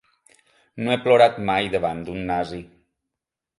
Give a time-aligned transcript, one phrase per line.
[0.85, 2.65] 'No he plorat mai davant d’un nazi'